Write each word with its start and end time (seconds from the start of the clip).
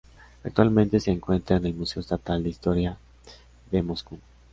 Actualmente 0.43 0.99
se 0.99 1.11
encuentra 1.11 1.57
en 1.57 1.67
el 1.67 1.75
Museo 1.75 1.99
Estatal 2.01 2.41
de 2.41 2.49
Historia 2.49 2.97
de 3.71 3.83
Moscú. 3.83 4.17